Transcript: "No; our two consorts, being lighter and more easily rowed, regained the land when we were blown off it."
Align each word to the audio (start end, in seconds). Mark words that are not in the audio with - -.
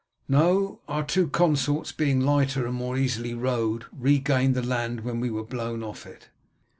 "No; 0.27 0.79
our 0.87 1.03
two 1.03 1.27
consorts, 1.27 1.91
being 1.91 2.21
lighter 2.21 2.65
and 2.65 2.73
more 2.75 2.97
easily 2.97 3.35
rowed, 3.35 3.85
regained 3.91 4.55
the 4.55 4.65
land 4.65 5.01
when 5.01 5.19
we 5.19 5.29
were 5.29 5.45
blown 5.45 5.83
off 5.83 6.07
it." 6.07 6.29